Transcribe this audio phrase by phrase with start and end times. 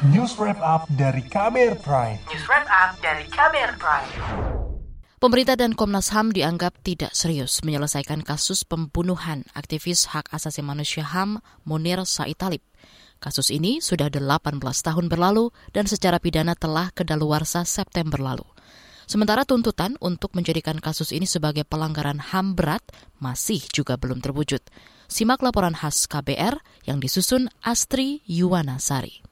[0.00, 2.16] News Wrap Up dari Kamer Prime.
[2.32, 4.08] News Wrap Up dari Kamer Prime.
[5.20, 11.44] Pemerintah dan Komnas HAM dianggap tidak serius menyelesaikan kasus pembunuhan aktivis hak asasi manusia HAM
[11.68, 12.64] Munir Said Talib.
[13.20, 18.48] Kasus ini sudah 18 tahun berlalu dan secara pidana telah kedaluarsa September lalu.
[19.04, 22.88] Sementara tuntutan untuk menjadikan kasus ini sebagai pelanggaran HAM berat
[23.20, 24.64] masih juga belum terwujud.
[25.12, 26.56] Simak laporan khas KBR
[26.88, 29.28] yang disusun Astri Yuwanasari.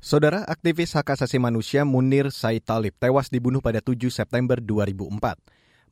[0.00, 5.12] Saudara aktivis hak asasi manusia Munir Said Talib tewas dibunuh pada 7 September 2004.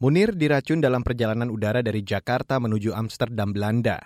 [0.01, 4.01] Munir diracun dalam perjalanan udara dari Jakarta menuju Amsterdam, Belanda.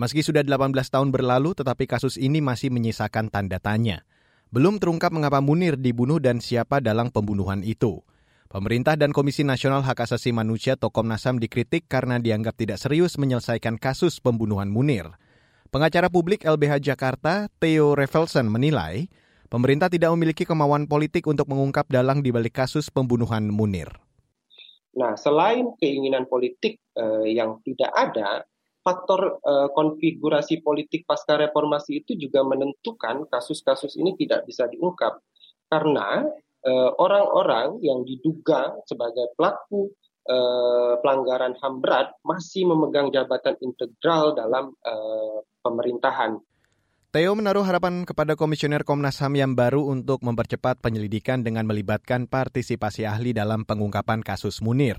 [0.00, 4.08] Meski sudah 18 tahun berlalu, tetapi kasus ini masih menyisakan tanda tanya.
[4.48, 8.00] Belum terungkap mengapa Munir dibunuh dan siapa dalam pembunuhan itu.
[8.48, 13.20] Pemerintah dan Komisi Nasional Hak Asasi Manusia atau Komnas HAM dikritik karena dianggap tidak serius
[13.20, 15.12] menyelesaikan kasus pembunuhan Munir.
[15.68, 19.12] Pengacara publik LBH Jakarta, Theo Revelson menilai,
[19.52, 23.92] pemerintah tidak memiliki kemauan politik untuk mengungkap dalang di balik kasus pembunuhan Munir.
[24.96, 28.48] Nah, selain keinginan politik eh, yang tidak ada,
[28.80, 35.20] faktor eh, konfigurasi politik pasca reformasi itu juga menentukan kasus-kasus ini tidak bisa diungkap
[35.68, 36.24] karena
[36.62, 39.90] Eh, orang-orang yang diduga sebagai pelaku
[40.30, 46.38] uh, pelanggaran HAM berat masih memegang jabatan integral dalam uh, pemerintahan.
[47.12, 53.04] Theo menaruh harapan kepada Komisioner Komnas HAM yang baru untuk mempercepat penyelidikan dengan melibatkan partisipasi
[53.04, 54.96] ahli dalam pengungkapan kasus Munir.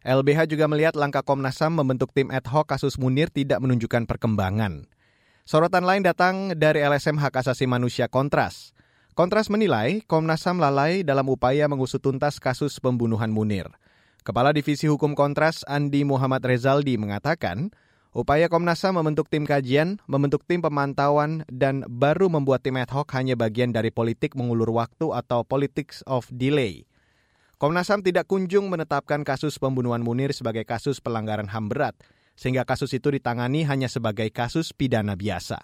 [0.00, 4.88] LBH juga melihat langkah Komnas HAM membentuk tim ad hoc kasus Munir tidak menunjukkan perkembangan.
[5.44, 8.72] Sorotan lain datang dari LSM Hak Asasi Manusia Kontras.
[9.12, 13.68] Kontras menilai Komnas HAM lalai dalam upaya mengusut tuntas kasus pembunuhan Munir.
[14.24, 17.68] Kepala Divisi Hukum Kontras Andi Muhammad Rezaldi mengatakan,
[18.10, 23.10] upaya Komnas HAM membentuk tim kajian, membentuk tim pemantauan, dan baru membuat tim ad hoc
[23.14, 26.86] hanya bagian dari politik mengulur waktu atau politics of delay.
[27.60, 31.94] Komnas HAM tidak kunjung menetapkan kasus pembunuhan Munir sebagai kasus pelanggaran HAM berat,
[32.38, 35.60] sehingga kasus itu ditangani hanya sebagai kasus pidana biasa.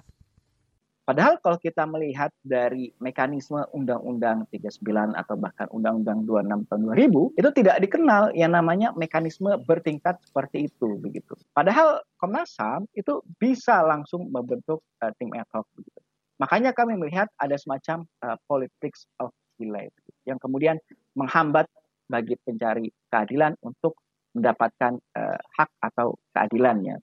[1.06, 7.50] Padahal kalau kita melihat dari mekanisme Undang-Undang 39 atau bahkan Undang-Undang 26 tahun 2000 itu
[7.62, 11.38] tidak dikenal yang namanya mekanisme bertingkat seperti itu begitu.
[11.54, 16.02] Padahal Komnas HAM itu bisa langsung membentuk uh, tim ad hoc begitu.
[16.42, 19.30] Makanya kami melihat ada semacam uh, politics of
[19.62, 20.76] delay begitu, yang kemudian
[21.14, 21.70] menghambat
[22.10, 23.94] bagi pencari keadilan untuk
[24.36, 27.00] mendapatkan uh, hak atau keadilannya.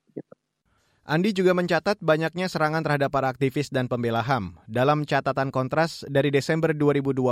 [1.04, 4.56] Andi juga mencatat banyaknya serangan terhadap para aktivis dan pembela HAM.
[4.72, 7.28] Dalam catatan kontras, dari Desember 2021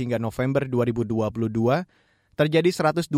[0.00, 1.28] hingga November 2022,
[2.40, 3.12] terjadi 128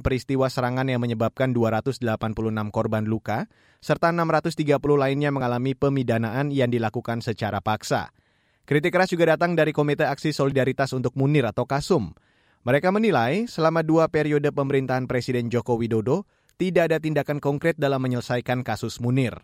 [0.00, 2.00] peristiwa serangan yang menyebabkan 286
[2.72, 3.44] korban luka,
[3.84, 4.56] serta 630
[4.96, 8.16] lainnya mengalami pemidanaan yang dilakukan secara paksa.
[8.64, 12.16] Kritik keras juga datang dari Komite Aksi Solidaritas untuk Munir atau KASUM.
[12.64, 16.24] Mereka menilai selama dua periode pemerintahan Presiden Joko Widodo,
[16.56, 19.36] tidak ada tindakan konkret dalam menyelesaikan kasus Munir.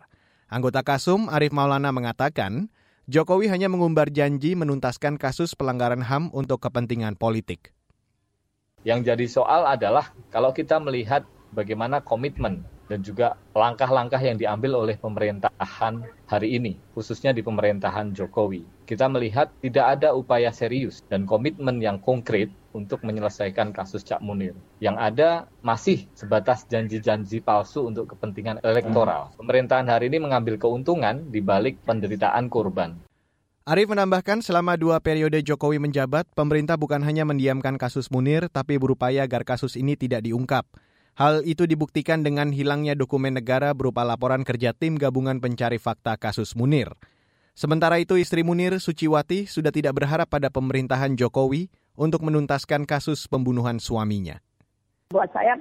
[0.49, 2.73] Anggota Kasum Arif Maulana mengatakan,
[3.05, 7.73] Jokowi hanya mengumbar janji menuntaskan kasus pelanggaran HAM untuk kepentingan politik.
[8.81, 11.23] Yang jadi soal adalah kalau kita melihat
[11.53, 18.72] bagaimana komitmen dan juga langkah-langkah yang diambil oleh pemerintahan hari ini, khususnya di pemerintahan Jokowi.
[18.83, 24.57] Kita melihat tidak ada upaya serius dan komitmen yang konkret untuk menyelesaikan kasus Cak Munir.
[24.83, 25.29] Yang ada
[25.63, 29.31] masih sebatas janji-janji palsu untuk kepentingan elektoral.
[29.31, 29.45] Hmm.
[29.45, 32.99] Pemerintahan hari ini mengambil keuntungan di balik penderitaan korban.
[33.63, 39.23] Arief menambahkan selama dua periode Jokowi menjabat, pemerintah bukan hanya mendiamkan kasus Munir, tapi berupaya
[39.23, 40.67] agar kasus ini tidak diungkap.
[41.15, 46.59] Hal itu dibuktikan dengan hilangnya dokumen negara berupa laporan kerja tim gabungan pencari fakta kasus
[46.59, 46.91] Munir.
[47.53, 53.77] Sementara itu istri Munir, Suciwati, sudah tidak berharap pada pemerintahan Jokowi untuk menuntaskan kasus pembunuhan
[53.77, 54.41] suaminya.
[55.13, 55.53] Buat saya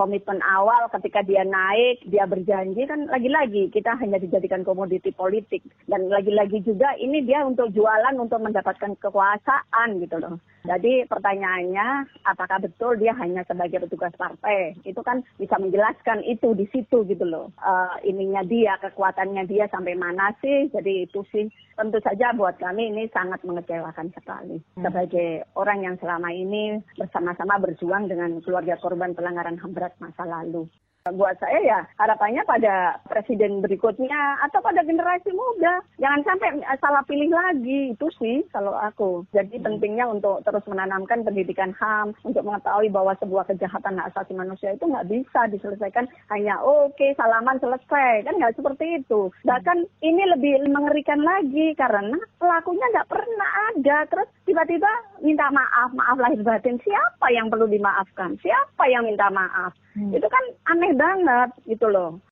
[0.00, 5.60] komitmen awal ketika dia naik, dia berjanji kan lagi-lagi kita hanya dijadikan komoditi politik
[5.92, 10.40] dan lagi-lagi juga ini dia untuk jualan untuk mendapatkan kekuasaan gitu loh.
[10.64, 14.76] Jadi pertanyaannya apakah betul dia hanya sebagai petugas partai?
[14.84, 17.48] Itu kan bisa menjelaskan itu di situ gitu loh.
[17.60, 20.68] Uh, ininya dia, kekuatannya dia sampai mana sih?
[20.68, 21.48] Jadi itu sih
[21.80, 24.60] tentu saja buat kami ini sangat mengecewakan sekali.
[24.76, 24.84] Hmm.
[24.84, 30.68] Sebagai orang yang selama ini bersama-sama berjuang dengan keluarga korban pelanggaran HAM berat masa lalu.
[31.08, 35.80] Buat saya ya harapannya pada presiden berikutnya atau pada generasi muda.
[35.96, 37.96] Jangan sampai salah pilih lagi.
[37.96, 39.24] Itu sih kalau aku.
[39.32, 39.64] Jadi hmm.
[39.64, 44.84] pentingnya untuk terus menanamkan pendidikan HAM, untuk mengetahui bahwa sebuah kejahatan hak asasi manusia itu
[44.84, 46.04] nggak bisa diselesaikan
[46.36, 48.28] hanya oke okay, salaman selesai.
[48.28, 49.32] Kan nggak seperti itu.
[49.48, 54.04] Bahkan ini lebih mengerikan lagi karena pelakunya nggak pernah ada.
[54.04, 54.92] Terus tiba-tiba
[55.24, 56.76] minta maaf, maaf lahir batin.
[56.84, 58.36] Siapa yang perlu dimaafkan?
[58.44, 59.72] Siapa yang minta maaf?
[59.96, 60.14] Hmm.
[60.14, 62.22] Itu kan aneh banget gitu loh.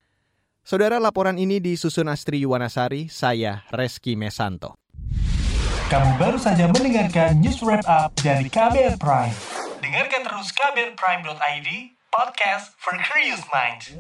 [0.69, 4.76] Saudara laporan ini disusun Astri Yuwanasari, saya Reski Mesanto.
[5.88, 9.32] Kamu baru saja mendengarkan news wrap up dari KBR Prime.
[9.81, 11.69] Dengarkan terus kbrprime.id,
[12.12, 13.96] podcast for curious minds.